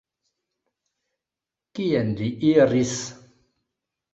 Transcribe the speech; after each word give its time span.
Kien 1.79 2.09
li 2.23 2.31
iris? 2.51 2.97